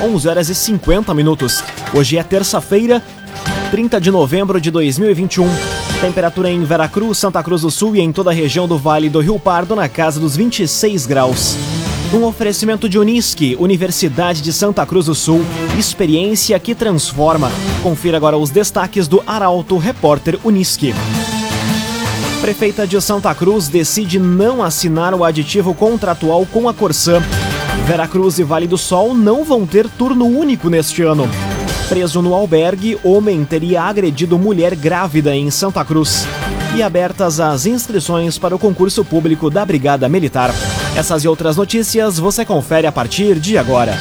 [0.00, 1.60] 11 horas e 50 minutos.
[1.92, 3.02] Hoje é terça-feira,
[3.72, 5.44] 30 de novembro de 2021.
[6.00, 9.18] Temperatura em Veracruz, Santa Cruz do Sul e em toda a região do Vale do
[9.18, 11.56] Rio Pardo na casa dos 26 graus.
[12.14, 15.44] Um oferecimento de Unisque, Universidade de Santa Cruz do Sul,
[15.76, 17.50] experiência que transforma.
[17.82, 20.94] Confira agora os destaques do Arauto Repórter Unisque.
[22.40, 27.20] Prefeita de Santa Cruz decide não assinar o aditivo contratual com a Corsã.
[27.88, 31.26] Veracruz e Vale do Sol não vão ter turno único neste ano.
[31.88, 36.26] Preso no albergue, homem teria agredido mulher grávida em Santa Cruz.
[36.76, 40.50] E abertas as inscrições para o concurso público da Brigada Militar.
[40.94, 43.96] Essas e outras notícias você confere a partir de agora.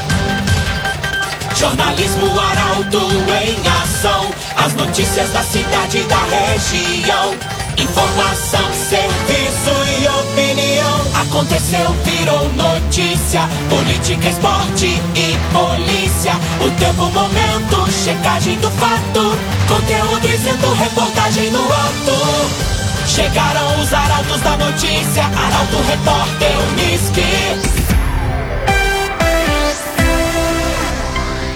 [1.55, 4.29] Jornalismo Arauto em ação.
[4.57, 7.33] As notícias da cidade e da região.
[7.77, 10.46] Informação, serviço e opinião.
[11.21, 13.41] Aconteceu, virou notícia.
[13.69, 16.33] Política, esporte e polícia.
[16.63, 19.35] O tempo, momento, checagem do fato.
[19.67, 22.77] Conteúdo dizendo, reportagem no ato.
[23.07, 25.23] Chegaram os arautos da notícia.
[25.23, 27.77] Arauto, repórter, Unisque.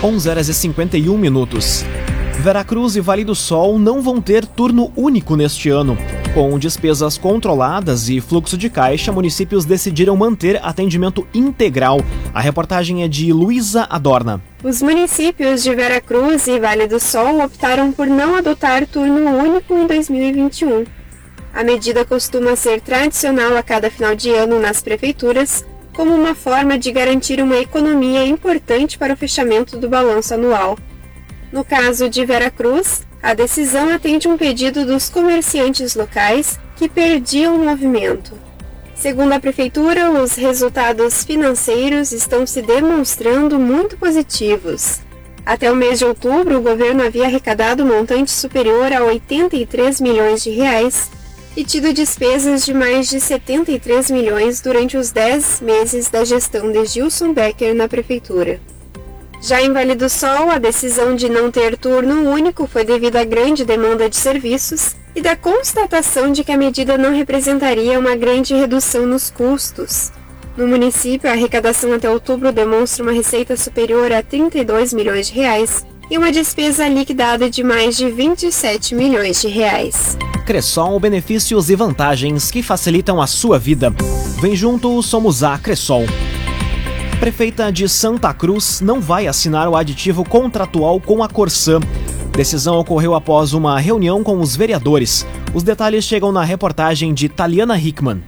[0.04, 1.86] 11 horas e 51 minutos.
[2.40, 5.96] Veracruz e Vale do Sol não vão ter turno único neste ano.
[6.34, 12.00] Com despesas controladas e fluxo de caixa, municípios decidiram manter atendimento integral.
[12.34, 14.42] A reportagem é de Luísa Adorna.
[14.64, 19.86] Os municípios de Veracruz e Vale do Sol optaram por não adotar turno único em
[19.86, 20.86] 2021.
[21.54, 26.80] A medida costuma ser tradicional a cada final de ano nas prefeituras, como uma forma
[26.80, 30.78] de garantir uma economia importante para o fechamento do balanço anual.
[31.52, 37.66] No caso de Veracruz, a decisão atende um pedido dos comerciantes locais que perdiam o
[37.66, 38.34] movimento.
[38.96, 45.02] Segundo a Prefeitura, os resultados financeiros estão se demonstrando muito positivos.
[45.46, 50.44] Até o mês de outubro, o governo havia arrecadado um montante superior a 83 milhões
[50.44, 51.10] de reais
[51.56, 56.86] e tido despesas de mais de 73 milhões durante os 10 meses da gestão de
[56.86, 58.62] Gilson Becker na Prefeitura.
[59.42, 63.24] Já em Vale do Sol, a decisão de não ter turno único foi devido à
[63.24, 68.54] grande demanda de serviços e da constatação de que a medida não representaria uma grande
[68.54, 70.12] redução nos custos.
[70.56, 75.84] No município, a arrecadação até outubro demonstra uma receita superior a 32 milhões de reais
[76.08, 80.18] e uma despesa liquidada de mais de 27 milhões de reais.
[80.46, 83.92] Cressol, benefícios e vantagens que facilitam a sua vida.
[84.40, 86.06] Vem junto, somos a Cressol
[87.22, 91.80] prefeita de Santa Cruz não vai assinar o aditivo contratual com a Corsã.
[92.32, 95.24] Decisão ocorreu após uma reunião com os vereadores.
[95.54, 98.24] Os detalhes chegam na reportagem de Taliana Hickman.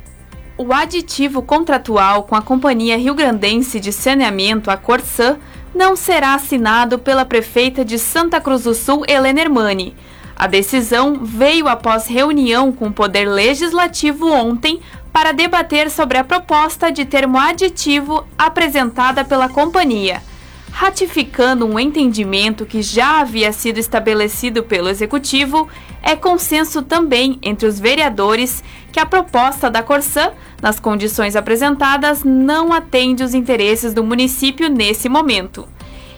[0.56, 5.38] O aditivo contratual com a Companhia Rio Grandense de Saneamento, a Corsã,
[5.74, 9.96] não será assinado pela prefeita de Santa Cruz do Sul, Helena Hermani.
[10.36, 14.80] A decisão veio após reunião com o Poder Legislativo ontem
[15.14, 20.24] para debater sobre a proposta de termo aditivo apresentada pela companhia,
[20.72, 25.70] ratificando um entendimento que já havia sido estabelecido pelo Executivo.
[26.02, 32.74] É consenso também entre os vereadores que a proposta da Corsã, nas condições apresentadas, não
[32.74, 35.68] atende os interesses do município nesse momento.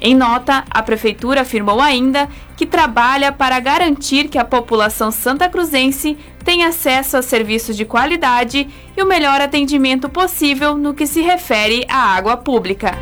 [0.06, 6.68] Em nota, a Prefeitura afirmou ainda que trabalha para garantir que a população santacruzense tenha
[6.68, 11.98] acesso a serviços de qualidade e o melhor atendimento possível no que se refere à
[11.98, 12.96] água pública.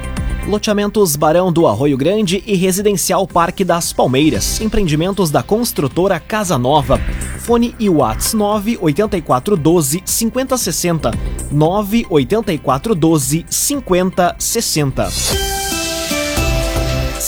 [0.47, 4.61] Loteamentos Barão do Arroio Grande e Residencial Parque das Palmeiras.
[4.61, 7.01] Empreendimentos da construtora Casa Nova.
[7.39, 11.11] Fone e Whats 98412 5060.
[11.51, 15.52] 98412 5060.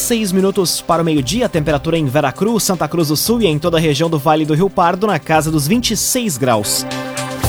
[0.06, 3.78] 6 minutos para o meio-dia, temperatura em Veracruz, Santa Cruz do Sul e em toda
[3.78, 6.86] a região do Vale do Rio Pardo na casa dos 26 graus.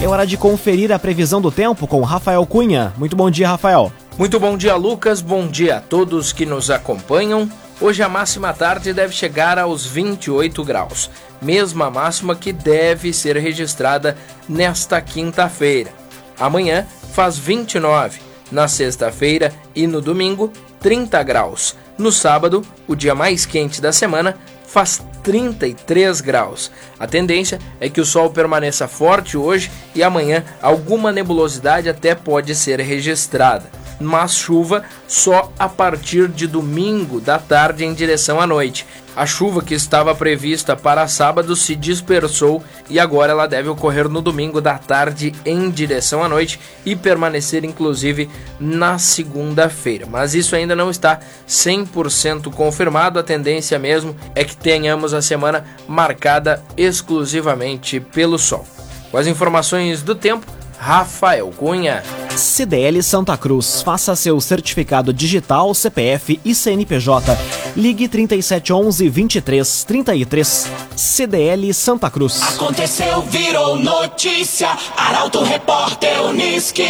[0.02, 2.94] É hora de conferir a previsão do tempo com Rafael Cunha.
[2.96, 3.92] Muito bom dia, Rafael.
[4.16, 5.20] Muito bom dia, Lucas.
[5.20, 7.46] Bom dia a todos que nos acompanham.
[7.78, 11.10] Hoje a máxima tarde deve chegar aos 28 graus,
[11.42, 14.16] mesma máxima que deve ser registrada
[14.48, 15.92] nesta quinta-feira.
[16.40, 18.18] Amanhã faz 29,
[18.50, 21.76] na sexta-feira e no domingo 30 graus.
[21.98, 26.70] No sábado, o dia mais quente da semana, faz 33 graus.
[26.98, 32.54] A tendência é que o sol permaneça forte hoje e amanhã alguma nebulosidade até pode
[32.54, 33.70] ser registrada.
[33.98, 38.86] mas chuva só a partir de domingo da tarde em direção à noite.
[39.16, 44.20] A chuva que estava prevista para sábado se dispersou e agora ela deve ocorrer no
[44.20, 48.28] domingo da tarde em direção à noite e permanecer inclusive
[48.60, 50.06] na segunda-feira.
[50.06, 51.18] Mas isso ainda não está
[51.48, 58.66] 100% confirmado, a tendência mesmo é que tenhamos a semana marcada exclusivamente pelo sol.
[59.10, 60.46] Com as informações do tempo,
[60.78, 62.02] Rafael Cunha.
[62.36, 63.82] CDL Santa Cruz.
[63.82, 67.36] Faça seu certificado digital, CPF e CNPJ.
[67.74, 70.70] Ligue 3711 2333.
[70.94, 72.42] CDL Santa Cruz.
[72.42, 74.68] Aconteceu, virou notícia.
[74.96, 76.84] Arauto Repórter Uniski.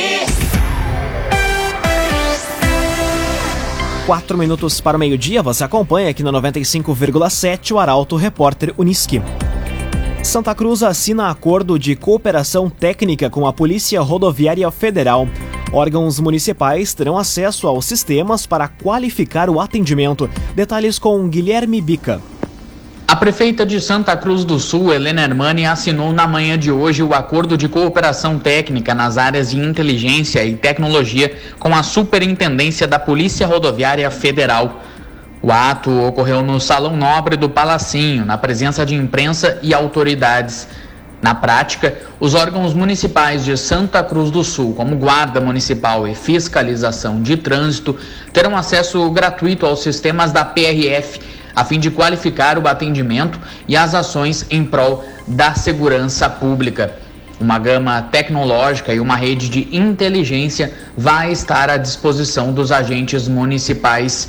[4.06, 9.20] Quatro minutos para o meio-dia, você acompanha aqui na 95,7 o Arauto Repórter Uniski.
[10.26, 15.28] Santa Cruz assina acordo de cooperação técnica com a Polícia Rodoviária Federal.
[15.72, 20.28] Órgãos municipais terão acesso aos sistemas para qualificar o atendimento.
[20.52, 22.20] Detalhes com Guilherme Bica.
[23.06, 27.14] A prefeita de Santa Cruz do Sul, Helena Hermani, assinou na manhã de hoje o
[27.14, 33.46] acordo de cooperação técnica nas áreas de inteligência e tecnologia com a Superintendência da Polícia
[33.46, 34.82] Rodoviária Federal.
[35.46, 40.66] O ato ocorreu no Salão Nobre do Palacinho, na presença de imprensa e autoridades.
[41.22, 47.22] Na prática, os órgãos municipais de Santa Cruz do Sul, como Guarda Municipal e Fiscalização
[47.22, 47.96] de Trânsito,
[48.32, 51.20] terão acesso gratuito aos sistemas da PRF,
[51.54, 53.38] a fim de qualificar o atendimento
[53.68, 56.92] e as ações em prol da segurança pública.
[57.38, 64.28] Uma gama tecnológica e uma rede de inteligência vai estar à disposição dos agentes municipais.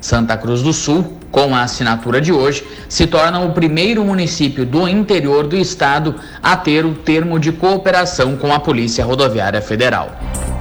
[0.00, 4.88] Santa Cruz do Sul, com a assinatura de hoje, se torna o primeiro município do
[4.88, 10.10] interior do estado a ter o termo de cooperação com a Polícia Rodoviária Federal.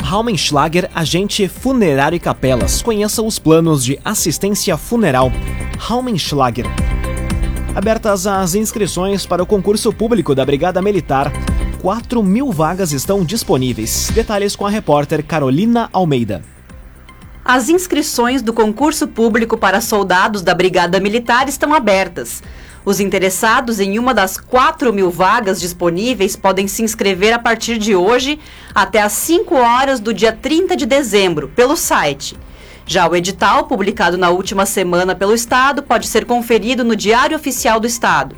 [0.03, 2.81] Raumenschlager, agente funerário e capelas.
[2.81, 5.31] Conheça os planos de assistência funeral.
[5.77, 6.65] Raumenschlager.
[7.75, 11.31] Abertas as inscrições para o concurso público da Brigada Militar.
[11.81, 14.11] 4 mil vagas estão disponíveis.
[14.13, 16.41] Detalhes com a repórter Carolina Almeida.
[17.51, 22.43] As inscrições do concurso público para soldados da Brigada Militar estão abertas.
[22.85, 27.95] Os interessados em uma das 4 mil vagas disponíveis podem se inscrever a partir de
[27.95, 28.37] hoje
[28.75, 32.37] até às 5 horas do dia 30 de dezembro, pelo site.
[32.85, 37.79] Já o edital, publicado na última semana pelo Estado, pode ser conferido no Diário Oficial
[37.79, 38.35] do Estado.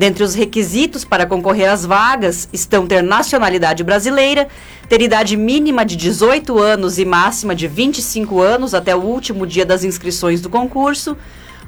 [0.00, 4.48] Dentre os requisitos para concorrer às vagas estão ter nacionalidade brasileira,
[4.88, 9.66] ter idade mínima de 18 anos e máxima de 25 anos até o último dia
[9.66, 11.18] das inscrições do concurso,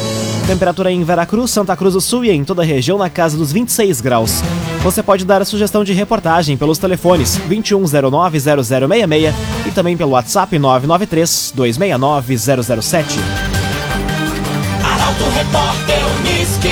[0.46, 3.50] Temperatura em Veracruz, Santa Cruz do Sul e em toda a região na casa dos
[3.50, 4.42] 26 graus.
[4.82, 9.34] Você pode dar a sugestão de reportagem pelos telefones 2109-0066
[9.66, 13.18] e também pelo WhatsApp 993-269-007.
[14.82, 16.70] Arauto Repórter Unisque.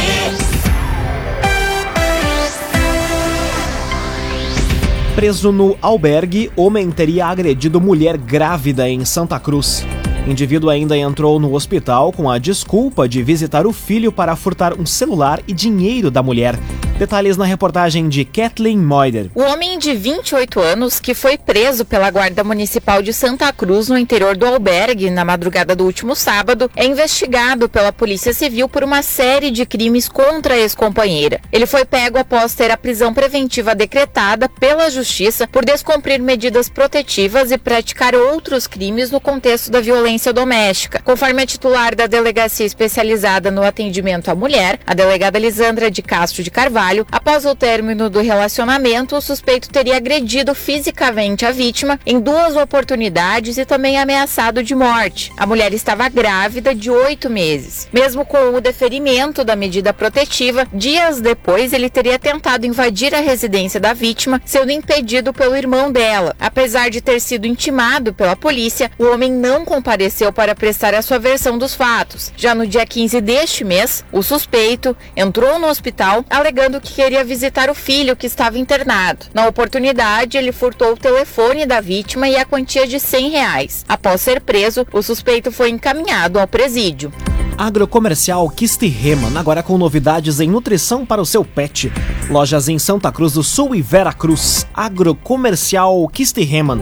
[5.15, 9.85] Preso no albergue, homem teria agredido mulher grávida em Santa Cruz.
[10.27, 14.87] Indivíduo ainda entrou no hospital com a desculpa de visitar o filho para furtar um
[14.87, 16.59] celular e dinheiro da mulher.
[16.99, 19.31] Detalhes na reportagem de Kathleen Moider.
[19.33, 23.97] O homem de 28 anos, que foi preso pela Guarda Municipal de Santa Cruz no
[23.97, 29.01] interior do albergue na madrugada do último sábado, é investigado pela Polícia Civil por uma
[29.01, 31.41] série de crimes contra a ex-companheira.
[31.53, 37.53] Ele foi pego após ter a prisão preventiva decretada pela Justiça por descumprir medidas protetivas
[37.53, 41.01] e praticar outros crimes no contexto da violência doméstica.
[41.05, 46.43] Conforme a titular da Delegacia Especializada no Atendimento à Mulher, a delegada Lisandra de Castro
[46.43, 52.01] de Carvalho, trabalho, após o término do relacionamento, o suspeito teria agredido fisicamente a vítima
[52.07, 55.33] em duas oportunidades e também ameaçado de morte.
[55.37, 57.89] A mulher estava grávida de oito meses.
[57.93, 63.81] Mesmo com o deferimento da medida protetiva, dias depois ele teria tentado invadir a residência
[63.81, 66.35] da vítima, sendo impedido pelo irmão dela.
[66.41, 71.19] Apesar de ter sido intimado pela polícia, o homem não compareceu para prestar a sua
[71.19, 72.33] versão dos fatos.
[72.37, 77.71] Já no dia 15 deste mês, o suspeito entrou no hospital alegando que queria visitar
[77.71, 79.27] o filho que estava internado.
[79.33, 83.85] Na oportunidade, ele furtou o telefone da vítima e a quantia de 100 reais.
[83.89, 87.13] Após ser preso, o suspeito foi encaminhado ao presídio.
[87.59, 91.93] Agrocomercial Kistiheman, agora com novidades em nutrição para o seu pet.
[92.31, 94.65] Lojas em Santa Cruz do Sul e Vera Cruz.
[94.73, 96.81] Agrocomercial Kistiheman.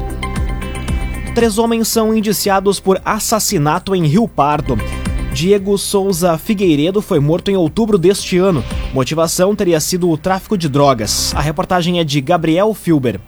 [1.34, 4.76] Três homens são indiciados por assassinato em Rio Pardo.
[5.36, 8.64] Diego Souza Figueiredo foi morto em outubro deste ano.
[8.94, 11.34] Motivação teria sido o tráfico de drogas.
[11.34, 13.20] A reportagem é de Gabriel Filber.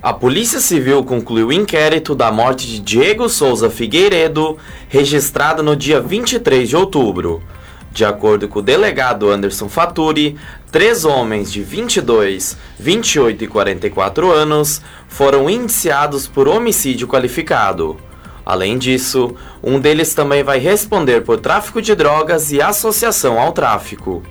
[0.00, 4.56] A Polícia Civil concluiu o inquérito da morte de Diego Souza Figueiredo,
[4.88, 7.42] registrado no dia 23 de outubro.
[7.90, 10.36] De acordo com o delegado Anderson Faturi,
[10.70, 17.96] três homens de 22, 28 e 44 anos foram indiciados por homicídio qualificado.
[18.44, 24.22] Além disso, um deles também vai responder por tráfico de drogas e associação ao tráfico.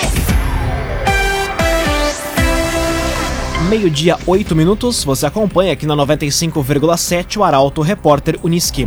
[3.72, 5.02] Meio-dia, 8 minutos.
[5.06, 8.86] Você acompanha aqui na 95,7 o Arauto Repórter Uniski.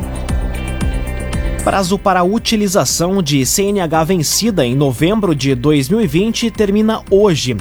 [1.65, 7.57] Prazo para a utilização de CNH vencida em novembro de 2020 termina hoje.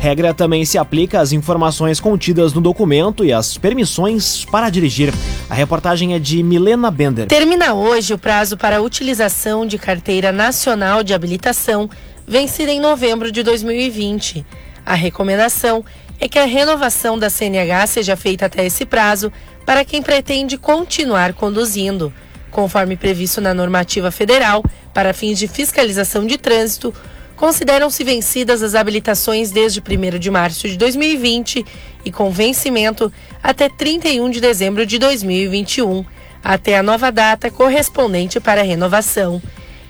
[0.00, 5.12] Regra também se aplica às informações contidas no documento e às permissões para dirigir.
[5.50, 7.26] A reportagem é de Milena Bender.
[7.26, 11.90] Termina hoje o prazo para a utilização de carteira nacional de habilitação
[12.26, 14.46] vencida em novembro de 2020.
[14.86, 15.84] A recomendação
[16.20, 19.32] é que a renovação da CNH seja feita até esse prazo
[19.64, 22.12] para quem pretende continuar conduzindo.
[22.50, 26.94] Conforme previsto na normativa federal, para fins de fiscalização de trânsito,
[27.36, 31.64] consideram-se vencidas as habilitações desde 1 de março de 2020
[32.04, 36.04] e com vencimento até 31 de dezembro de 2021,
[36.42, 39.42] até a nova data correspondente para a renovação.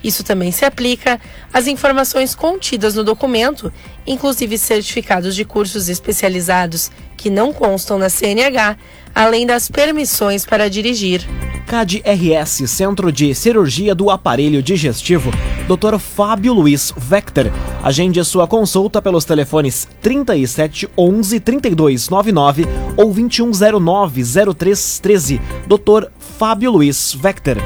[0.03, 1.19] Isso também se aplica
[1.51, 3.73] às informações contidas no documento,
[4.05, 8.77] inclusive certificados de cursos especializados que não constam na CNH,
[9.13, 11.27] além das permissões para dirigir.
[11.65, 15.31] CAD-RS, Centro de Cirurgia do Aparelho Digestivo,
[15.67, 15.97] Dr.
[15.97, 17.51] Fábio Luiz Vector.
[17.83, 24.23] Agende sua consulta pelos telefones 37 11 32 99 ou 2109
[24.55, 25.41] 0313.
[25.67, 26.07] Dr.
[26.37, 27.57] Fábio Luiz Vector.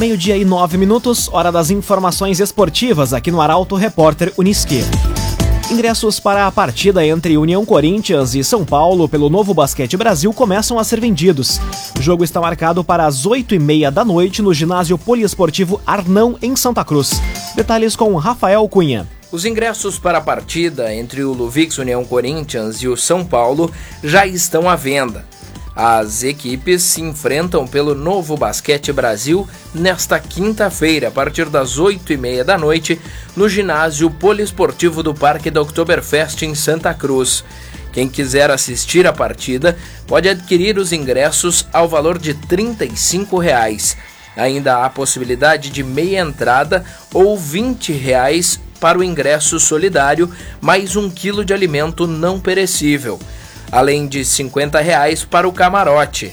[0.00, 4.82] Meio-dia e nove minutos, hora das informações esportivas aqui no Arauto Repórter Uniski.
[5.70, 10.78] Ingressos para a partida entre União Corinthians e São Paulo pelo Novo Basquete Brasil começam
[10.78, 11.60] a ser vendidos.
[11.98, 16.38] O jogo está marcado para as oito e meia da noite no ginásio poliesportivo Arnão,
[16.40, 17.20] em Santa Cruz.
[17.54, 19.06] Detalhes com Rafael Cunha.
[19.30, 23.70] Os ingressos para a partida entre o Luvix União Corinthians e o São Paulo
[24.02, 25.26] já estão à venda.
[25.74, 32.58] As equipes se enfrentam pelo Novo Basquete Brasil nesta quinta-feira, a partir das 8h30 da
[32.58, 33.00] noite,
[33.36, 37.44] no ginásio poliesportivo do Parque da Oktoberfest em Santa Cruz.
[37.92, 43.96] Quem quiser assistir a partida pode adquirir os ingressos ao valor de 35 reais.
[44.36, 51.10] Ainda há possibilidade de meia entrada ou 20 reais para o ingresso solidário, mais um
[51.10, 53.20] quilo de alimento não perecível,
[53.70, 56.32] além de 50 reais para o camarote.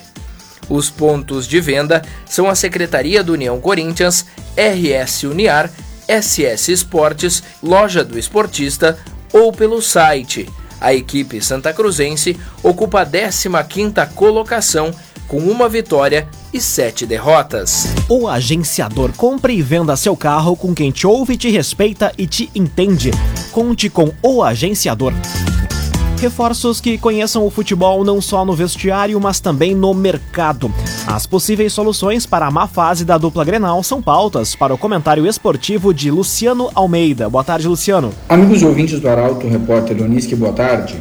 [0.70, 4.25] Os pontos de venda são a Secretaria do União Corinthians,
[4.56, 5.72] RS Uniar,
[6.08, 8.98] SS Esportes, Loja do Esportista
[9.32, 10.50] ou pelo site.
[10.79, 14.94] A equipe santa cruzense ocupa a 15ª colocação
[15.27, 17.88] com uma vitória e sete derrotas.
[18.08, 22.50] O agenciador compre e venda seu carro com quem te ouve, te respeita e te
[22.56, 23.12] entende.
[23.51, 25.13] Conte com o agenciador.
[26.19, 30.71] Reforços que conheçam o futebol não só no vestiário, mas também no mercado.
[31.05, 35.27] As possíveis soluções para a má fase da dupla Grenal são pautas para o comentário
[35.27, 37.29] esportivo de Luciano Almeida.
[37.29, 38.12] Boa tarde, Luciano.
[38.27, 40.95] Amigos ouvintes do Arauto, repórter Unisque, boa tarde.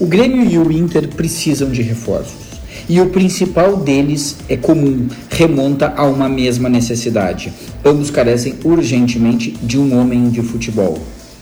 [0.00, 2.48] O Grêmio e o Inter precisam de reforços.
[2.88, 7.52] E o principal deles é comum, remonta a uma mesma necessidade.
[7.84, 10.98] Ambos carecem urgentemente de um homem de futebol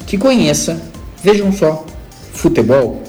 [0.09, 0.83] que conheça,
[1.23, 1.85] vejam só,
[2.37, 3.03] futebol,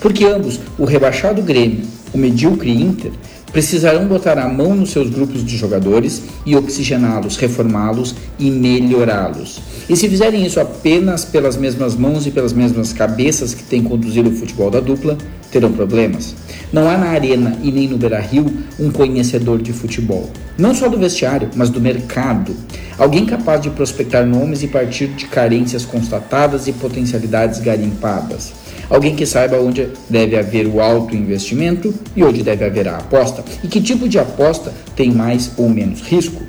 [0.00, 3.12] porque ambos, o rebaixado Grêmio, o medíocre Inter,
[3.52, 9.60] precisarão botar a mão nos seus grupos de jogadores e oxigená-los, reformá-los e melhorá-los.
[9.88, 14.30] E se fizerem isso apenas pelas mesmas mãos e pelas mesmas cabeças que têm conduzido
[14.30, 15.18] o futebol da dupla,
[15.50, 16.36] terão problemas.
[16.72, 18.46] Não há na arena e nem no Beira-Rio
[18.78, 22.54] um conhecedor de futebol, não só do vestiário, mas do mercado.
[22.96, 28.52] Alguém capaz de prospectar nomes e partir de carências constatadas e potencialidades garimpadas.
[28.90, 33.44] Alguém que saiba onde deve haver o alto investimento e onde deve haver a aposta.
[33.62, 36.42] E que tipo de aposta tem mais ou menos risco.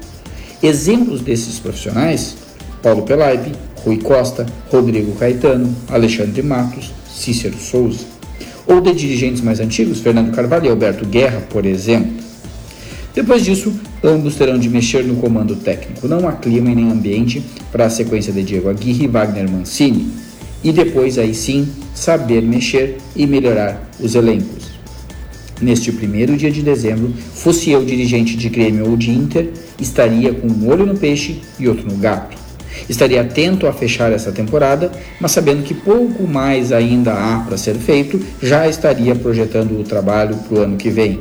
[0.62, 2.36] Exemplos desses profissionais:
[2.82, 3.52] Paulo Pelaipe,
[3.86, 8.06] Rui Costa, Rodrigo Caetano, Alexandre Matos, Cícero Souza.
[8.66, 12.22] Ou de dirigentes mais antigos, Fernando Carvalho e Alberto Guerra, por exemplo.
[13.14, 16.08] Depois disso, ambos terão de mexer no comando técnico.
[16.08, 20.31] Não há clima e nem ambiente para a sequência de Diego Aguirre e Wagner Mancini
[20.64, 24.72] e depois aí sim saber mexer e melhorar os elencos.
[25.62, 30.48] Neste primeiro dia de dezembro, fosse eu dirigente de Grêmio ou de Inter, estaria com
[30.48, 32.36] um olho no peixe e outro no gato.
[32.90, 37.76] Estaria atento a fechar essa temporada, mas sabendo que pouco mais ainda há para ser
[37.76, 41.20] feito, já estaria projetando o trabalho para o ano que vem.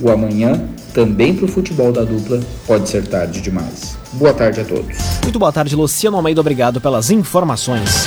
[0.00, 0.60] O amanhã,
[0.92, 3.96] também para o futebol da dupla, pode ser tarde demais.
[4.12, 4.96] Boa tarde a todos.
[5.22, 6.40] Muito boa tarde, Luciano Almeida.
[6.40, 8.06] Obrigado pelas informações.